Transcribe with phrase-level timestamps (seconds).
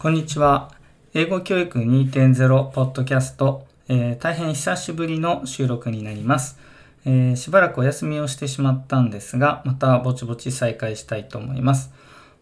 [0.00, 0.70] こんにちは。
[1.12, 6.56] 英語教育2.0ポッドキャスト、えー、大変久しぶりの収録になります、
[7.04, 11.90] えー、しばらくお休みをしてしまったんですが、またぼちぼち再開したいと思います。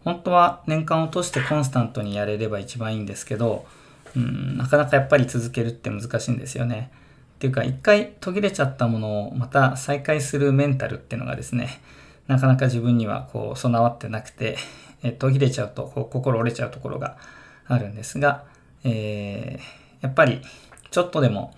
[0.03, 3.65] 本当は年間を通してコンスタントにやれれば一番いいんですけど、
[4.15, 6.91] うん、なかなかやっぱり続けるって難しいんですよね。
[7.37, 11.81] っていうか、一回途切れちゃったものをまた再開するメンタルっていうのがですね、
[12.27, 14.57] なかなか自分にはこう備わってなくて、
[15.01, 17.17] え途切れちゃうとこう心折れちゃうところが
[17.67, 18.45] あるんですが、
[18.83, 20.41] えー、やっぱり
[20.91, 21.53] ちょっとでも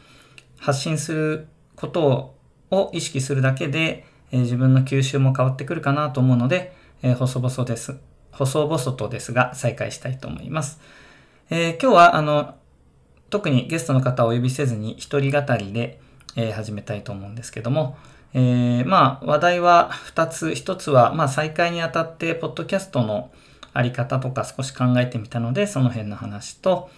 [0.57, 2.35] 発信すること
[2.71, 7.97] を意識するだけで、えー、自分の吸収も変わってくるかなと思うので、えー、細々です。
[8.31, 10.79] 細々とですが再開したいと思います。
[11.49, 12.55] え今日はあの
[13.29, 15.99] 特にゲストの方をお呼びせずに一人語りで、
[16.35, 17.97] え始めたいと思うんですけども、
[18.33, 20.47] え、まあ、話題は2つ。
[20.47, 23.31] 1つは、まあ、再開にあたって、ポッドキャストの
[23.73, 26.89] あり方とか少し考えてみたので、その辺の話と、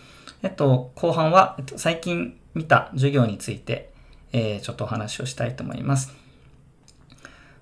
[0.43, 3.91] えっと、後半は、えっと、最近見た授業について、
[4.33, 6.13] えー、ちょっとお話をしたいと思います。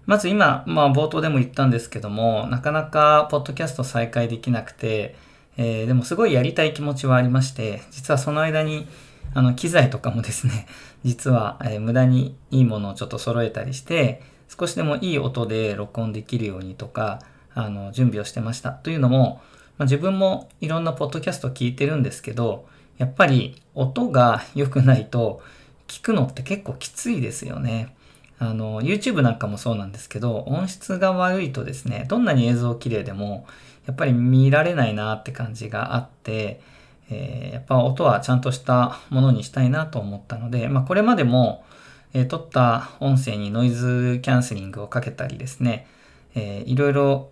[0.06, 5.16] まず今、まあ、冒頭でも言ったんですけども、なかなか、ポッドキャスト再開できなくて、
[5.58, 8.88] えー、でもすごいやりたい気持ちはありまして、実はその間に、
[9.34, 10.66] あの、機材とかもですね、
[11.06, 17.20] 実は、えー、無駄にいいものをちょっと揃えたりして、少しでもいい音で録音できるようにとか、
[17.60, 18.72] あの、準備をしてました。
[18.72, 19.42] というのも、
[19.78, 25.42] まあ、自分もいろんなポッドキャスト聞いてるんですけど、やっぱり音が良くないと
[25.88, 27.96] 聞くのって結構きついですよね。
[28.38, 33.46] あの、YouTube なんかもそうなんですけど、音質が悪いとですね、どんなに映像綺麗でも、
[33.86, 36.62] やっぱり見られないなって感じがあって、
[37.10, 41.66] えー、やっぱ音はちゃんとしたものにしたいなと思ったので、まあ、これまでも、
[42.14, 45.88] えー、撮った音声にノイズキャンセリングをかけたりですね、
[46.36, 47.32] えー、いろいろ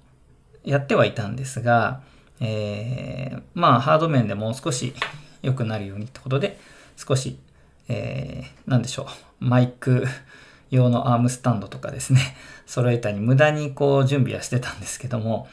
[0.68, 2.02] やってはいたんですが、
[2.42, 4.94] えー、まあハード面でもう少し
[5.42, 6.60] 良くなるようにってことで、
[6.98, 7.40] 少し、
[7.88, 9.08] えー、なんでしょ
[9.42, 10.06] う、マイク
[10.70, 12.20] 用のアームスタンドとかですね、
[12.67, 15.48] 揃えたり無駄にこう準備はしてたんですけども、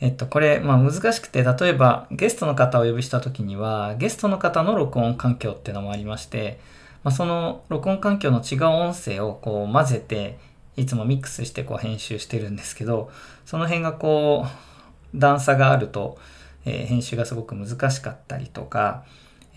[0.00, 6.60] えっと、これ、まあ難しくて、例えばゲストの方をお呼びした時には、ゲストの方の録音環境っていうのもありまして、
[7.02, 10.38] まあ、その録音環境の違う音声をこう混ぜて、
[10.78, 13.10] いつもミックスしてこう編集してるんですけど、
[13.44, 16.18] その辺がこう、段差があると、
[16.64, 19.04] えー、編集がすごく難しかったりとか、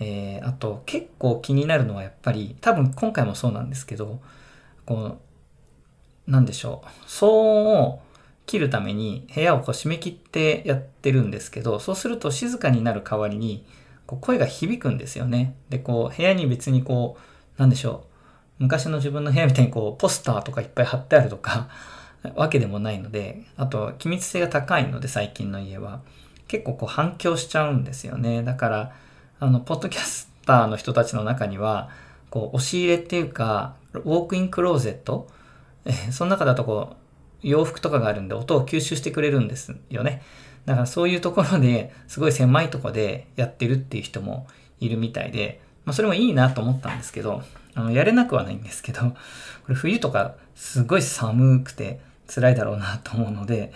[0.00, 4.20] えー、あと結構気になるのはやっぱり、多分今回もそうなんですけど、
[4.84, 5.18] こ
[6.26, 8.02] う、なんでしょう、騒音を
[8.46, 13.64] 切るために部屋をこう締め切ってやってるんですけど、そうすると静かになる代わりに、
[14.06, 15.54] こう声が響くんですよね。
[15.68, 18.11] で、こう部屋に別にこう、なんでしょう、
[18.62, 21.68] 昔の自分の部屋みたいにこうポスターとかいっぱい貼ってあるとか、
[22.36, 26.00] わけでもないので、あと機密性が高いので最近の家は、
[26.46, 28.44] 結構こう反響しちゃうんですよね。
[28.44, 28.92] だから、
[29.40, 31.90] あの、ポッドキャスターの人たちの中には、
[32.30, 35.28] こう、押し入れっていうか、ウォークインクローゼット、
[35.84, 36.96] えその中だとこう、
[37.42, 40.22] 洋服とかがあるんで音を吸収してくれるんですよね。
[40.64, 44.46] だからそういうところですごい狭いとこでやってるっていう人も
[44.78, 47.42] いるみたいで、まあそれもいいなと思ったんですけど、
[47.74, 49.16] あの、やれなくはないんですけど、こ
[49.68, 52.00] れ冬とかすごい寒くて
[52.32, 53.72] 辛いだろうなと思うので、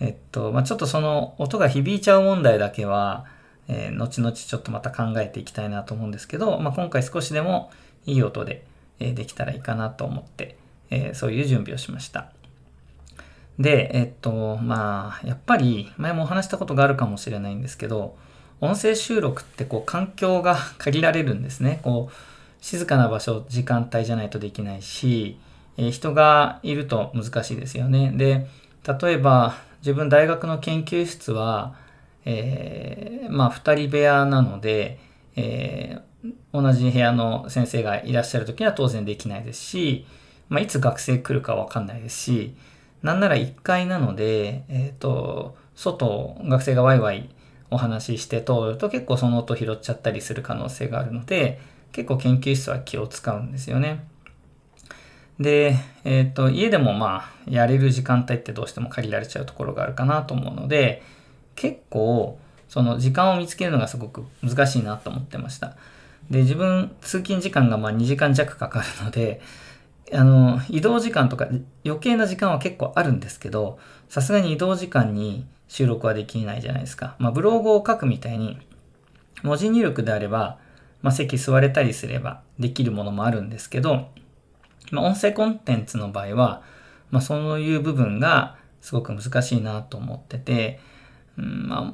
[0.00, 3.26] えっと、まあちょっとその音が響いちゃう問題だけは、
[3.68, 7.70] えー、後々ちょっとまた考えていきたいなと思うんですけど、まあ今回少しでも
[8.04, 8.64] いい音で、
[9.00, 10.56] えー、できたらいいかなと思って、
[10.90, 12.30] えー、そういう準備をしました。
[13.58, 18.16] で、えっと、まあ、やっぱり、前もお話したことがあるかもしれないんですけど、
[18.60, 21.80] 音声収録ってこう環境が限られるんですね。
[21.82, 22.14] こう、
[22.60, 25.38] 静かな場所、時間帯じゃないとできないし、
[25.76, 28.12] えー、人がいると難しいですよね。
[28.16, 28.46] で、
[29.00, 31.76] 例えば、自分大学の研究室は、
[32.24, 34.98] えー、まあ、二人部屋なので、
[35.36, 40.06] えー、同じ部屋の先生がいらっしゃる時には当然できないですし、
[40.48, 42.56] まあ、いつ学生来るかわかんないですし、
[43.02, 47.28] なんなら1階なので、えっ、と、外、学生がワイワイ
[47.70, 51.60] お話しして通ると結構その音拾っちゃったりする可能性があるので、
[51.92, 54.04] 結構研究室は気を使うんですよね。
[55.40, 61.02] で、えっ、ー、と、家でもまあ、やれる時間帯ってどうしても限られちゃうところがあるかなと思うので、
[61.54, 65.76] 結構、その時間を見つけるのがすごく難しいなと思ってました。
[66.30, 69.40] で、自分、通勤時間がまあ2時間弱かかるので、
[70.12, 71.48] あの、移動時間とか
[71.84, 77.16] 余計な時間は結構あるんですけど、さすがに移動時間に収録はできないじゃないですか。
[77.18, 78.58] まあ、ブログを書くみたいに、
[79.42, 80.58] 文字入力であれば、
[81.02, 84.08] まあ、席座れたりすればできるものもあるんですけど、
[84.90, 86.62] まあ、音声コンテンツの場合は、
[87.10, 90.80] まあ、そういう部分がすごく難しいなと思ってて、
[91.36, 91.92] うんまあ、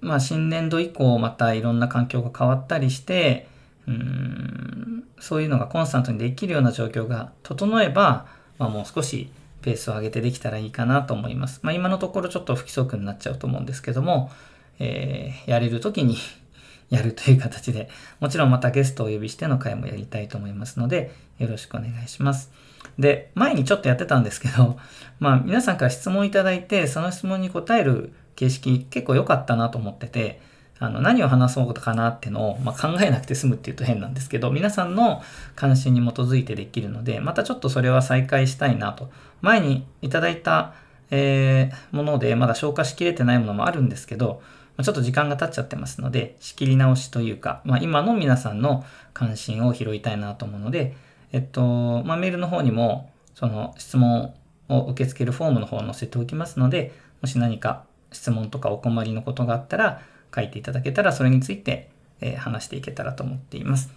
[0.00, 3.48] まあ、新年度以降またいろんな環境が変わったりして、
[3.86, 8.26] うんそういうのがコンスタントにできるような状況が整えば、
[8.58, 9.30] まあ、もう少し
[9.62, 11.60] ペースを上げてできたらいいかなと思います。
[11.62, 14.30] まあ、今のところちょっと不規則になっちゃうと思うんですけども、
[14.78, 16.18] えー、やれる時に
[16.90, 17.88] やるという形で、
[18.20, 22.52] もちろんまたゲストをお呼びしての回もやりたいと思いますので、よろしくお願いします。
[22.98, 24.78] で、前にちょっとやってたんですけど、
[25.18, 30.42] まあ皆さんから質問いただいて、その質問に答える形式結構良かったなと思ってて、
[30.84, 35.22] あの何を話そうかなってのを、まあ、考えなくて済むっていうと変なんですけど、皆さんの
[35.54, 39.10] 関心に基づいてできるので、またちょっとそれは再開したいなと。
[39.40, 40.74] 前にいただいた、
[41.10, 44.42] えー、ものでまだ消化しきれてないものもあるんですけど、
[44.82, 50.96] ちょっと時間が経っちゃってますので、仕切り直しというか、まあ、今の皆さんの関心を拾いたいなと思うので、
[51.32, 54.34] えっと、まあ、メールの方にも、その質問
[54.68, 60.02] を受け付けるフォームの方を載せておきますので、もし何か質問とかお困りのことがあったら、
[60.34, 61.90] 書いていただけたら、それについて、
[62.20, 63.92] え、話していけたらと思っています。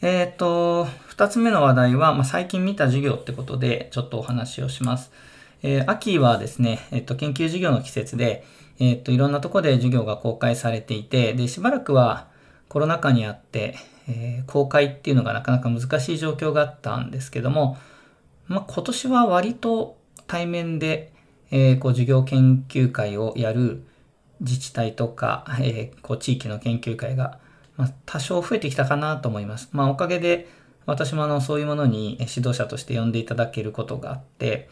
[0.00, 5.10] えっ、と、二つ目の話題は、まあ、最近見た授業ってことで、ちょっとお話をします。
[5.62, 8.44] えー、秋はですね、えっ、と、研究授業の季節で、
[8.78, 12.28] えっ、と、いろんなとこで授業が公開されていて、で、しばらくは
[12.68, 13.76] コロナ禍にあって、
[14.08, 17.76] え、公開っていうのがなかなか難しい状況があったんですけども、
[18.46, 21.12] まあ、今年は割と対面で、
[21.50, 23.82] え、こう授業研究会をやる
[24.40, 27.38] 自治体とか、えー、こう地域の研究会が、
[27.76, 29.68] まあ、多少増えてきたかなと思います。
[29.72, 30.48] まあ、おかげで
[30.86, 34.68] 私もあのそういうものに指導者として呼んでいただけることがあって、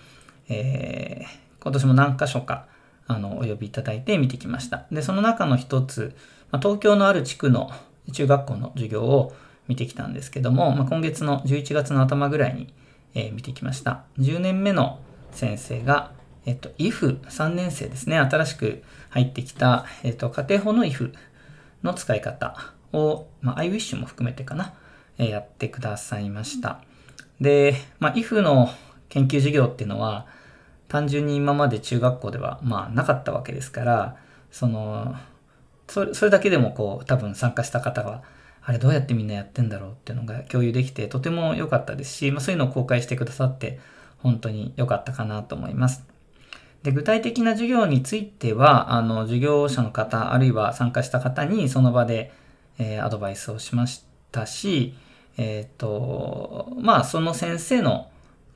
[0.49, 2.67] えー、今年も何箇所か
[3.07, 4.87] あのお呼びいただいて見てきました。
[4.91, 6.17] で、その中の一つ、
[6.51, 7.71] まあ、東京のある地区の
[8.13, 9.35] 中学校の授業を
[9.69, 12.73] 見てきたんですけども、まあ、今月の11月の頭ぐらいに、
[13.15, 14.05] えー、見てきました。
[14.19, 15.01] 10年目の
[15.33, 16.13] 先生が、
[16.47, 21.13] えっと、if3 年生ですね、新しく入ってきた、えっと、家庭法の if
[21.83, 22.57] の使い方
[22.93, 24.73] を、まあ、iWish も含めてかな、
[25.19, 26.81] えー、やってくださいました。
[27.41, 28.71] で、まあ、if の
[29.09, 30.27] 研究授業っていうのは、
[30.89, 34.17] 単純に今まで中学校ではまあなかったわけですから、
[34.53, 35.17] その、
[35.89, 38.23] それそれだけでもこう多分参加した方は、
[38.63, 43.79] あれどうやってみんなやってんだろうっていうのが共有できてとても良かったですし、まあ、そういうのを公開してくださって
[44.19, 46.16] 本当に良かったかなと思います。
[46.87, 52.33] で具体的な授業については、あの授業者の方、あるいは参加した方にその場で、
[52.79, 54.95] えー、アドバイスをしましたし、
[55.37, 58.09] えっ、ー、と、まあその先生の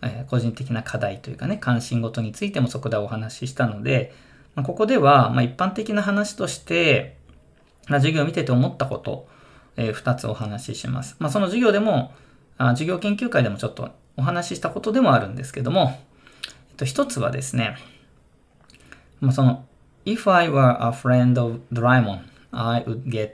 [0.03, 4.13] え個人的な課題というかね、関心事についてもそこでお話ししたので、
[4.55, 7.17] まあ、ここでは、まあ、一般的な話として、
[7.89, 9.29] まあ、授業を見てて思ったこと、
[9.77, 11.17] えー、2つお話しします。
[11.19, 12.13] まあ、その授業でも
[12.59, 15.99] あ、授業研究会でもちょっとお話ししたことでもあるんですけども、
[16.71, 17.77] えっと、一つはですね、
[19.21, 19.65] まあ、その、
[20.05, 22.21] If I were a friend of Doraemon,
[22.53, 23.33] I would get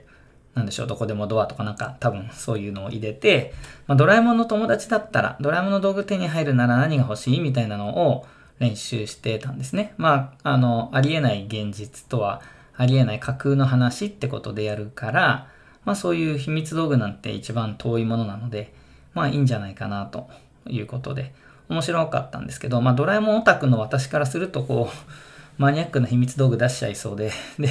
[0.53, 3.53] なんでしょう、どこでもドアとかなんか多分そういうのを入れて、
[3.85, 8.25] まあ、ドラえもんの友達だったら、ドラえもんの道具手に入るなら何が欲しいみたいなのを
[8.59, 9.93] 練習してたんですね。
[9.97, 12.41] まあ、あの、ありえない現実とは、
[12.75, 15.47] ありえない架空の話ってことでやるから、
[15.83, 18.73] まあそういう秘密道具なんて一番遠いものなので、
[19.13, 20.29] まあいいんじゃないかなと
[20.67, 21.33] いうことで、
[21.69, 25.26] 面白かったんですけど、まあドラえもんオタクの私からするとこう、
[25.57, 27.69] マニアックな秘密道具出しちゃいそうで、 で、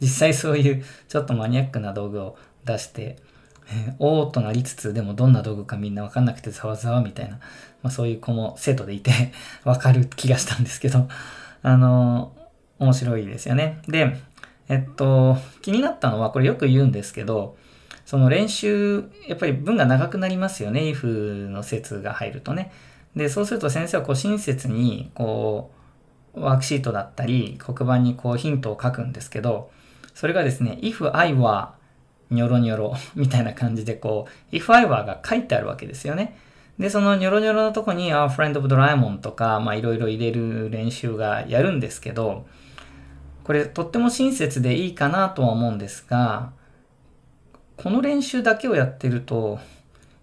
[0.00, 3.16] 実際そういうちょっとマニアックな道具を出して、
[3.70, 7.38] えー、おーとなりつつ、でもどんな道具かみんなわかんなくてざわざわみたいな、
[7.82, 9.32] まあそういう子も生徒でいて
[9.64, 11.08] わかる気がしたんですけど、
[11.62, 13.82] あのー、面白いですよね。
[13.88, 14.16] で、
[14.68, 17.56] えっと、気になったのは、これよく言うんですけど、
[18.04, 20.80] その練習、やっぱり文が長くなりますよね。
[20.80, 21.06] if
[21.48, 22.72] の説が入るとね。
[23.14, 25.77] で、そうすると先生はこう親切に、こう、
[26.40, 29.70] ワークシートだったり、黒板にこうヒントを書くんですけど、
[30.14, 31.68] それがですね、if I were
[32.30, 36.38] ニョロニョロ みたいな感じでこう、if I were が書いてあるわけですよね。
[36.78, 42.46] で、そのニョロニョロのとこに、あ、friend of Doraemon とか、まあいろいろ入れる練習がやるんですけど、
[43.44, 46.52] これとっても親切でいいかなとは思うんですが、
[47.76, 49.58] この練習だけをやってると、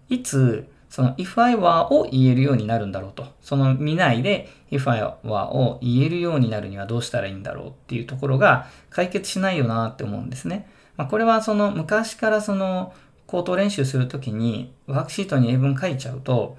[0.08, 3.26] いつその if I were を言えるようになるんだろうと。
[3.40, 10.68] その見ないで if I were を言えるようになるにはどうしたらいいんだろうっていうところが解決しないよなって思うんですね。
[10.96, 12.94] まあ、これはその昔からその
[13.26, 16.56] 口頭練習するときにワークシートに英文書いちゃうと、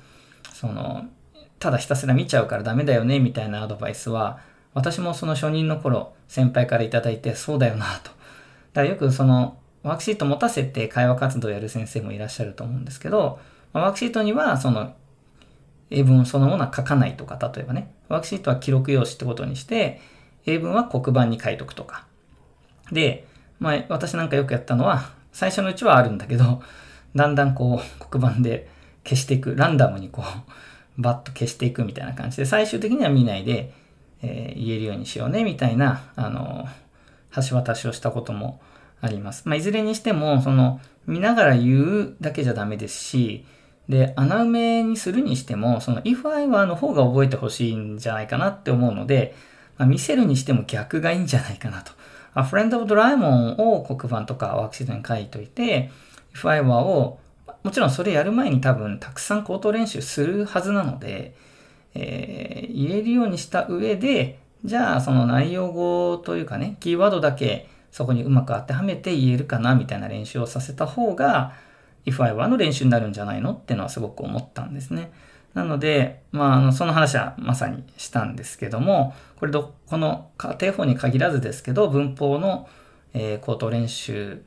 [0.54, 1.06] その、
[1.60, 4.40] ただひたすら見ちゃうからダメだよねみたいなアドバイスは、
[4.74, 8.12] 私もその初任の頃先輩からいただいてそうだよなと。
[8.74, 13.40] だからよくそのワークシート持たせて会話活動やる先生もいらっしゃると思うんですけど、
[13.74, 14.94] ワークシートにはその
[15.90, 20.02] 英文そのものは書かないとか、例えばね、ワークシートは記録用紙ってことにして、
[20.46, 22.06] 英文は黒板に書いとくとか。
[22.92, 23.28] で、
[23.60, 26.62] まあ、私なんかよくやったのは、最初のうちはあるんだけど、
[27.16, 28.70] だんだんこう、黒板で
[29.04, 33.74] 消していく、ランダムにこう、バッと消していくみたいな感じで、最終的には見ないで、
[34.22, 36.66] えー、言えるようにしようね、みたいな、あの、
[37.36, 38.62] 橋渡しをしたことも
[39.02, 39.44] あります。
[39.48, 43.46] まあ、いずれにしても、その、見ながら言うだけじゃダメですし、
[43.90, 49.36] で、穴埋めにするにしても、その if I were の方が覚えてほしいんじゃないかなって思うので、
[49.78, 51.92] まあ、見せるにしても逆がいいんじゃないかなと。
[52.36, 55.90] A friend of Doraemon を黒板とかワークシートに書いといて、
[56.34, 57.20] if I were を、
[57.64, 61.34] もちろんそれやる前に多分たくさん口頭練習するはずなので、
[61.96, 71.54] えー、言えるようにした上で、じゃあその内容語というかね、キーワードだけそこにうまく当てはめて言えるかなみたいな練習をさせた方が、
[72.08, 75.12] if I were の練習になるんじゃないのっていうのはすごく思ったんですね。
[75.54, 82.70] なので、まあ、あの、その話はまさにしたんですけども、これど、この家庭法に限らずですけど、文法の、
[83.14, 84.42] えー、口頭練習、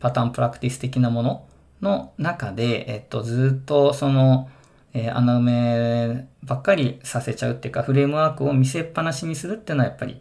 [0.00, 1.46] パターンプラクティス的なもの
[1.80, 4.48] の中で、えっと、ずっとその、
[4.94, 10.20] えー、穴埋めばっかりさせちゃうっていうか、フレームワークを見せっぱなしにするっていうのはやっぱり、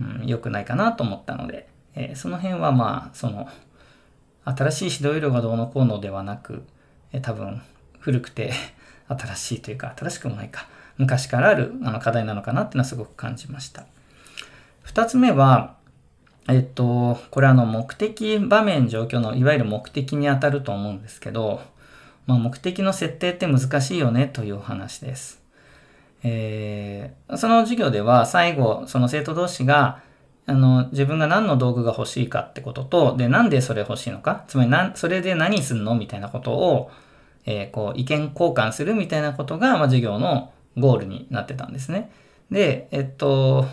[0.00, 3.48] うん、良くないかなと思ったので、えー、その辺はまあ、その、
[4.44, 6.64] 新しい指導色がどうのこうのではなく、
[7.12, 7.62] え、多分、
[8.00, 8.52] 古くて
[9.08, 10.66] 新しいというか、新しくもないか、
[10.98, 13.84] 昔からあるあの課題なのかなっていうのはすごく感じました。
[14.82, 15.76] 二つ目は、
[16.48, 21.62] えっと、これあの目的場面状況のいわゆる目的にあたると思うんですけど、
[22.26, 25.40] まあ、目的の設定って難しいよねというお話です。
[26.24, 30.00] えー、その授業では最後、その生徒同士が
[30.44, 35.94] あの、自分が何の道具が欲しいかってことと、で、なんでそれ欲しいのか、つまりな、それで何すんの？
[35.94, 36.90] みたいなことを、
[37.46, 42.10] えー、こう、意見交換するみたいなことが、まあ、授業のゴールになってたんですね。
[42.50, 43.66] で、えっと、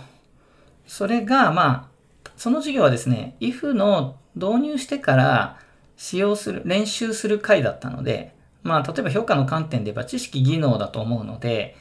[0.88, 1.90] それが、ま
[2.26, 5.58] あ、その授業はですね、if の導入してから
[5.98, 8.34] 使用する、練習する回だったので、
[8.64, 11.76] まあ、例えば評価の観点で言えば知識技能だと思うので、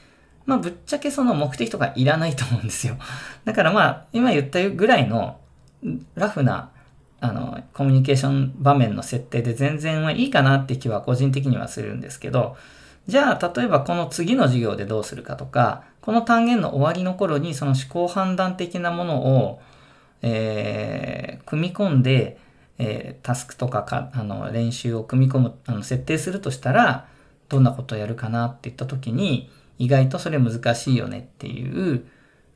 [0.48, 2.96] まあぶっちゃけその目的とかいらないと思うんですよ。
[3.44, 5.36] だからまあ今言ったぐらいの
[6.14, 6.70] ラフな
[7.20, 12.56] あのコミュニケーション場面の設定で全然いいかなって気は個人的にはするんですけど、
[13.06, 19.60] じゃあ例えばこの次の授業でどうするかとか、この単元の終わりの頃にその思考判断的なものを、
[20.22, 22.38] えー、組み込んで、
[22.78, 27.06] えー、タスクとかかあの練習を組み込むあの設定するとしたら
[27.50, 32.06] どんなことをやるかなって言った時に意外とそれ難しいよねっていう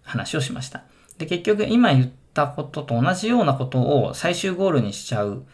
[0.03, 0.83] 話をしました。
[1.19, 5.45] で、結局今言ったことと同じようなことを最終ゴールにしちゃう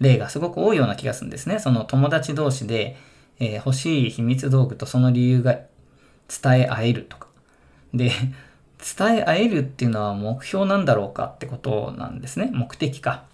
[0.00, 1.58] 例がすごく多いような気がするんですね。
[1.58, 2.96] その友達同士で、
[3.38, 5.58] えー、欲しい秘密道具とその理由が
[6.28, 7.28] 伝え合えるとか。
[7.92, 8.10] で、
[8.98, 12.50] 伝え合えるっていうのは目標なんだろうかってことなんですね。
[12.52, 13.24] 目的か。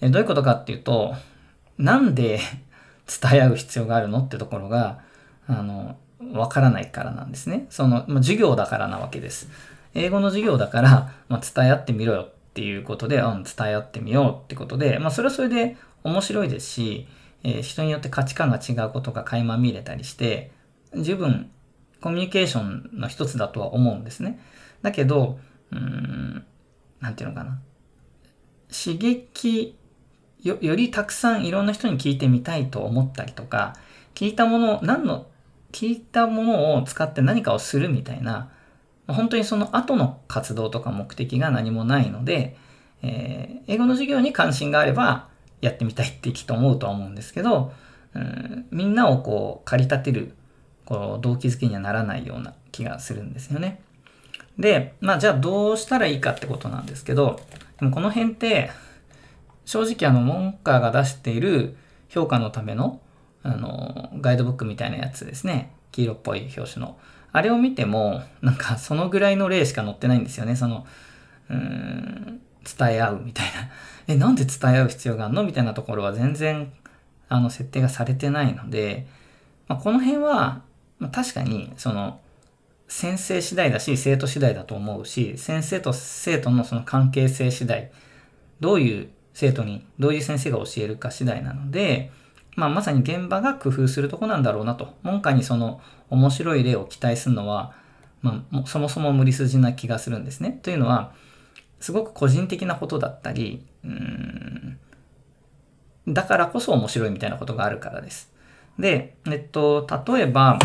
[0.00, 1.14] えどういうことかっていうと、
[1.78, 2.40] なんで
[3.22, 5.00] 伝え合う必要があるのってところが、
[5.46, 5.96] あの、
[6.32, 7.66] わからないからなんですね。
[7.70, 9.48] その、まあ、授業だからなわけです。
[9.94, 17.06] 英語の授業だから、まあ、伝え合ってみろよっていうことで、うん、伝え合ってみようってことで、まあ、それはそれで面白いですし、
[17.44, 20.52] えー、人によって価値観が違うことが垣間見れたりして、
[20.94, 21.50] 十分
[22.00, 24.40] コミュニケーションの一つだとは思うんですね。
[24.82, 25.38] だけど、
[25.70, 26.44] うーん、
[27.00, 27.60] なんていうのかな。
[28.70, 29.76] 刺激
[30.42, 33.74] よ、よりたくさんいろんな人に聞いてみたいと思ったりとか、
[34.14, 35.26] 聞いたもの、何の
[35.72, 38.50] 聞いたものを使って何かをするみたいな、
[39.08, 42.56] 本当にその後の活動とか目的が何もないので、
[43.02, 45.28] えー、英語の授業に関心があれば
[45.60, 47.72] やってみたいってきっと思うとは思うんですけど、
[48.14, 50.34] うん、みんなをこう駆り立てる
[50.84, 53.80] こう動機づけにはならないような気がするんですよね。
[54.58, 57.40] で、まあじゃあどうしたらいいかってことなんですけど、
[57.80, 58.70] でもこの辺って
[59.64, 61.76] 正直あのモンカーが出している
[62.08, 63.00] 評価のための
[63.42, 65.72] あの、ガイドブックみたいなやつですね。
[65.90, 66.98] 黄色っぽい表紙の。
[67.32, 70.54] あれを見ても、なんかそのぐらいの例しか載ってないんですよね。
[70.56, 70.86] その、
[71.50, 72.40] うん、
[72.78, 73.70] 伝え合うみたいな。
[74.06, 75.44] え、なんで伝え合う必要があるの？
[75.44, 76.72] みたいなところは全然、
[77.28, 79.06] あの、設定がされてないので、
[79.68, 80.62] まあ、この辺は、
[80.98, 82.20] まあ、確かに、その、
[82.88, 87.90] 先生次第だし、生徒次第だと思うし、先生と生徒のその関係性次第、
[88.60, 92.10] どういう生徒に、どういう先生が教えるか次第なので、
[92.54, 94.94] まあ、まさに現場が工夫するとこなんだろうなと。
[95.02, 95.80] 門下にその
[96.10, 97.72] 面白い例を期待するのは、
[98.20, 100.58] まあ、そもそも無理筋な気がするんですね。
[100.62, 101.12] というのは、
[101.80, 103.64] すごく個人的なことだったり、
[106.06, 108.32] だからこそ面白いみたいなことがあるからです。
[108.78, 110.58] で、えっと、例えば、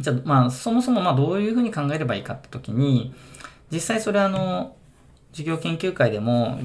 [0.00, 3.14] じゃあ、まあ、そもそもまあどういうふうに考えればいいかって時に、
[3.70, 4.76] 実際それあの、
[5.32, 6.58] 授業研究会でも、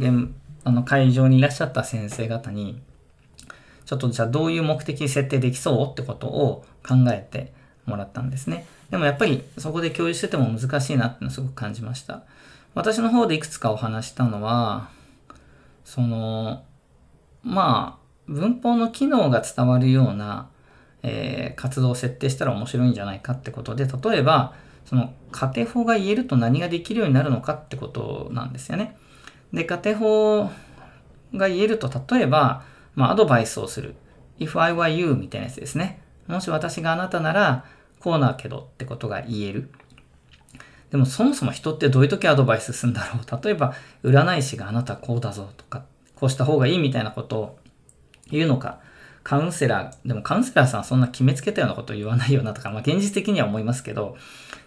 [0.66, 2.82] あの会場にいらっしゃった先生方に、
[3.86, 7.54] ちょっとじゃあどういう目的設定できそうってことを考えて
[7.86, 8.66] もらったんですね。
[8.90, 12.24] でもやっぱりそこで共有してても難しいなってのすごく感じました。
[12.76, 14.90] 私の方でいくつかお話したのは、
[15.86, 16.64] その、
[17.44, 20.50] まあ、文法の機能が伝わるような、
[21.04, 24.54] えー、活動を設定したら面白いんじゃないかってことで、例えば、
[24.86, 28.98] その仮定法が言えると何ができるようになるのかってことなんですよね。
[29.52, 30.50] で、仮定法
[31.36, 32.64] が言えると、例えば、
[32.96, 33.96] まあ、アドバイスをする。
[34.40, 36.02] if I were you みたいなやつですね。
[36.28, 37.66] もし私があなたなら、
[38.00, 39.70] こうなけどってことが言える。
[40.92, 43.44] でもそもそも人ってどういう時アドバイスするんだろう。
[43.44, 43.74] 例えば、
[44.04, 45.86] 占い師があなたこうだぞとか、
[46.16, 47.60] こうした方がいいみたいなことを
[48.30, 48.80] 言うのか。
[49.24, 54.18] カウンセラー、でもカウンセラーさんはそんな決めつけたようなことを言わないよなとか、まあ現実的には思いますけど、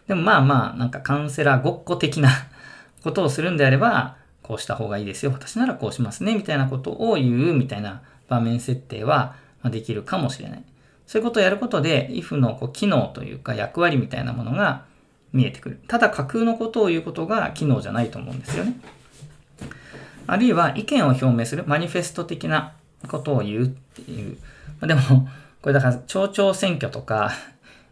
[0.08, 2.30] でもまあまあ、なんかカウンセラーごっこ的な
[3.04, 5.32] ことをするんであれば、こうした方がいいですよ。
[5.32, 6.34] 私ならこうしますね。
[6.34, 10.64] みたいなことを言うみたいな場面設定はできるかもしれない。
[11.06, 14.84] そういうことをやることで、if のこう機能というか役割みたいなものが
[15.32, 15.80] 見えてくる。
[15.88, 18.74] ただ架空のことを言うことが機能じゃないと思うんですよね。
[20.26, 22.72] あるいは意見を表明するマニフェスト的な
[23.06, 24.36] ことを言うっていう。
[24.86, 25.28] でも、
[25.62, 27.32] これだから町長選挙とか、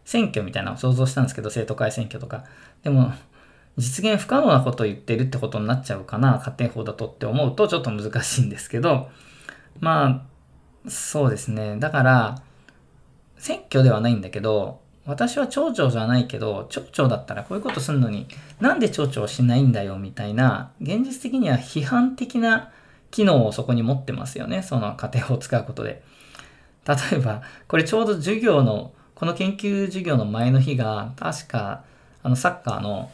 [0.04, 2.44] 選挙みたいなのを想像したんですけど、生徒会選挙とか。
[2.82, 3.12] でも、
[3.76, 9.08] 実現不可能なことを言ってるってことになっちゃうかな、家庭法だとって思うとちょっと難しいんですけど、
[9.80, 10.26] ま
[10.86, 11.76] あ、そうですね。
[11.78, 12.42] だから、
[13.38, 18.26] 選挙ではないんだけど、私は町長じゃないけど、町長だったらこういうことすんのに、
[18.60, 22.72] なんで町長しないんだよみたいな、現実的には批判的な
[23.10, 24.62] 機能をそこに持ってますよね。
[24.62, 26.02] その家庭を使うことで。
[26.86, 31.84] 例えば、これちょうど授業の、この研究授業の前の日が、確か、
[32.22, 33.10] あの、サッカーの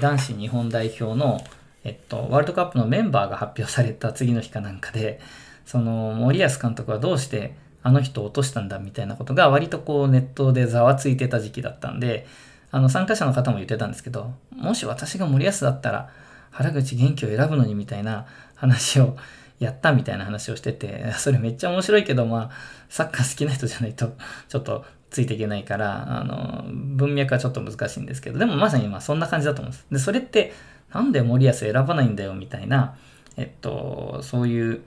[0.00, 1.40] 男子日本代表の、
[1.84, 5.20] えっと、ワールドカップのメンバーが発表された次の日かなんかで、
[5.64, 12.26] その森保監督はどうしてあの人を落としたんだみたいなことが割とこうネットでざわついてた時期だったんで、
[12.70, 16.10] あの参加者の方も言ってたんですけど、もし私が森保だったら
[16.50, 19.16] 原口元気を選ぶのにみたいな話を
[19.58, 22.50] やったみたいな話をしてて、それめっちゃ面白いけど、まあ、
[22.88, 24.12] サッカー好きな人じゃないと
[24.48, 29.86] ちょっとついていけないから、あの、文脈はちょっと難しいんですけど、でもまさにまあそんな感じだと思うんです。
[29.90, 30.52] で、それって
[30.92, 32.96] なんで森保選ばないんだよみたいな、
[33.36, 34.82] えっと、そういう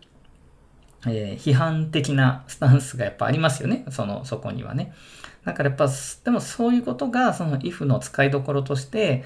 [1.07, 3.85] えー、批判的なスタンスがやっぱありますよね。
[3.89, 4.93] その、そこにはね。
[5.45, 5.87] だからやっぱ、
[6.23, 9.23] でもそういうことが、その if の使いどころとして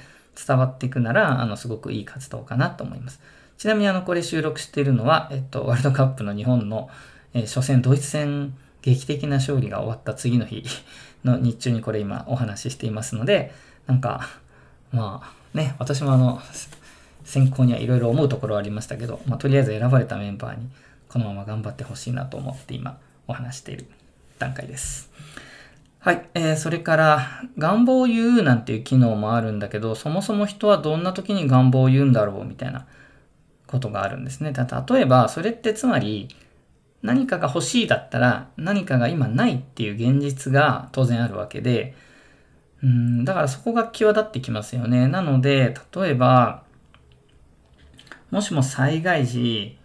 [0.48, 3.20] 伝わっていくなら、あの、すごくいい活動かなと思います。
[3.58, 6.90] ちなみにあの、これ収録しているのは、えっと、ワールドカップの日本の、
[7.34, 10.64] えー、初戦ドイツ戦劇的な勝利が終わった次の日
[11.24, 13.54] の日中にこれ今お話ししていますので、
[13.88, 14.30] なんか、
[14.92, 16.42] まあね、私もあの、
[17.24, 20.70] 選考にはいろいろ思うところはありましたけど、まあ、とりあえず選ばれたメンバーに
[21.10, 23.88] このまま頑張ってほしいなと思って今お話している
[24.38, 25.12] 段階です。
[26.00, 26.30] はい。
[26.34, 32.88] えー、それから、願望を言うなんていう機能もあるんだけど、そもそも人はどんな時に願望を言うんだろうみたいな
[33.68, 34.54] ことがあるんですね。
[34.54, 36.30] 例えば、それってつまり、
[37.02, 41.96] 何かが欲しいだったら、何かが今ないっていう現実が当然あるわけで、
[42.82, 45.10] うんだからそこが際立ってきますよね。
[45.10, 46.64] なので、例えば、
[48.32, 49.79] もしも災害時、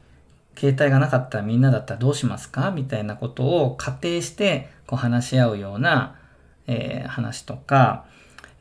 [0.56, 2.70] 携帯がなかったらみんなだったらどうしますか？
[2.70, 6.16] みたいなことを仮定してこう話し合うような、
[6.66, 8.06] えー、話とか、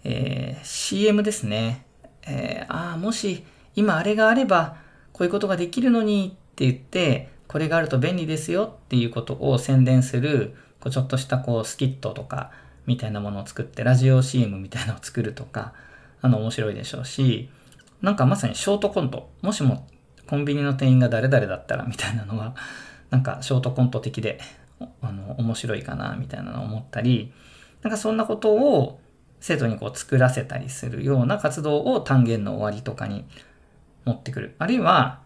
[0.04, 1.86] えー、CM ですね。
[2.26, 3.44] えー、ああ、もし
[3.76, 4.78] 今あれがあれば
[5.12, 12.52] こういうことができるのにって言って、これがあると便利ですよっていうことを宣伝する、こうちょっとしたこうスキットとか
[12.86, 15.74] みたいなものを作って、ラジオ CM みたいなのを作るとか、
[16.22, 17.50] あの面白いでしょうし、
[18.02, 19.88] なんかまさにショートコント、もしも
[20.28, 22.56] コンビニの店員が誰々だったらみたいなのは、
[23.10, 24.40] なんかショートコント的で、
[25.02, 27.32] あの、面白いかな、みたいなのを思ったり、
[27.82, 29.00] なんかそんなことを
[29.40, 33.26] 生徒にこう作らせたりするような活動を単元の終わりとかに
[34.06, 34.56] 持ってくる。
[34.58, 35.22] あるいは、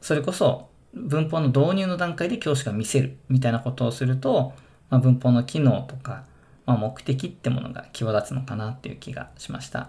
[0.00, 4.52] それこそ文法の導入の段階で教師が見せるみたいなことをすると、
[4.90, 6.24] まあ、文法の機能とか、
[6.66, 9.88] まあ、目的ってものが際立つのかなっていう気がしました。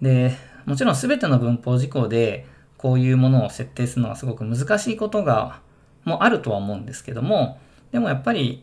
[0.00, 0.36] で、
[0.66, 2.46] もちろん全ての文法事項で
[2.86, 5.58] こういうものを設定するのはすごく難しいことが
[6.04, 7.58] もあるとは思うんですけども
[7.90, 8.62] でもやっぱり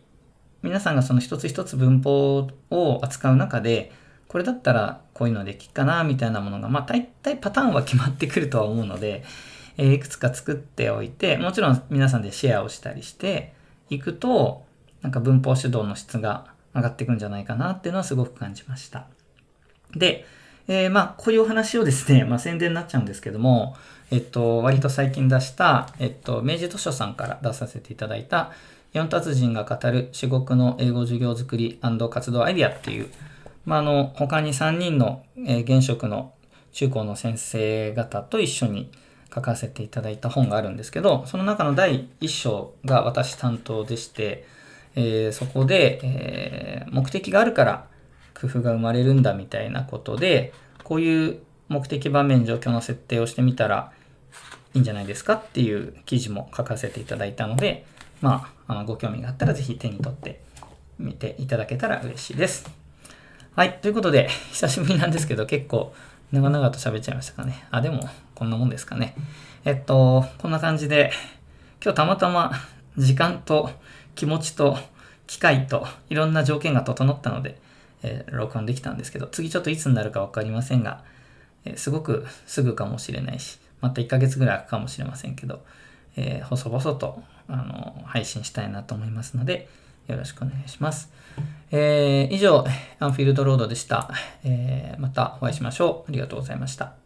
[0.61, 3.91] 皆さんがその一つ一つ文法を扱う中で
[4.29, 9.25] これだったらこういうのできっかなみたいなものがまあ大体パターンは決まってくるとは思うので、
[9.75, 13.51] えー、いくつか作っておいてもちろん皆さんでシェアをしたりして
[13.89, 14.63] いくと
[15.01, 19.07] なんか文法指導の質が上がっていくんじゃないかなっていうのはすごく感じました。
[19.93, 20.25] で、
[20.67, 23.75] えー、まあ、こういうお話をですね、 まあ、宣伝になっちゃうんですけども、
[24.11, 28.51] えっと、割と最近出した、えっと、明治図書さんから出させていただいた、
[28.93, 33.07] 四達人が語る至極の英語授業づくり活動アイディアっていう、
[33.65, 36.33] まあ、あの、他に3人の、えー、現職の
[36.73, 38.91] 中高の先生方と一緒に
[39.33, 44.45] 書かせていただいた本があるんですけど、その中の第1章が私担当でして、
[44.95, 47.87] えー、そこで、えー、目的があるから
[48.43, 50.53] 工夫が生まれるんだみたいなことで、
[50.83, 53.93] こういう目的場面状況の設定をしてみたら
[54.73, 57.85] いいんじゃないですかっていう記事も書かせていただいたので、
[58.21, 60.41] まあ、あのご興味があったらぜひ手に取って
[60.99, 62.69] みていただけたら嬉しいです。
[63.55, 63.79] はい。
[63.81, 65.93] ということで、久しぶりなんですけど、結構
[66.31, 67.65] 長々と喋っちゃいましたかね。
[67.71, 69.15] あ、でも、こんなもんですかね。
[69.63, 71.11] えっと、こんな感じで、
[71.83, 72.51] 今日たまたま
[72.97, 73.69] 時間と
[74.15, 74.77] 気持ちと
[75.27, 77.61] 機械といろんな条件が整ったので、
[78.03, 81.03] えー、録音できたんですけど、次ちょっといつになるかわかりませんが、
[81.65, 85.63] えー、すごくすぐかもしれないし、また1ヶ月ぐらい空くかもしれませんけど、
[86.15, 89.67] えー、細々とあの配信したいなと思いますので、
[90.07, 91.11] よろしくお願いします。
[91.71, 92.65] えー、以上、
[92.99, 94.11] アンフィールドロードでした。
[94.43, 96.11] えー、またお会いしましょう。
[96.11, 97.02] ありがとうございました。